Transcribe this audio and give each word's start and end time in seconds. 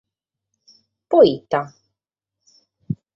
Proite? 1.09 1.61